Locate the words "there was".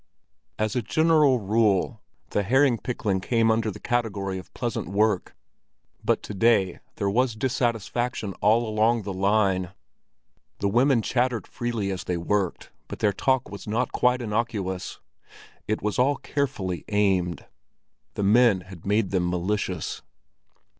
6.95-7.35